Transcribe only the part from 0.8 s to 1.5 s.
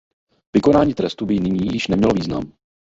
trestu by